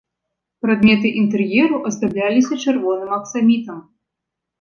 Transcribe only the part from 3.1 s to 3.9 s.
аксамітам.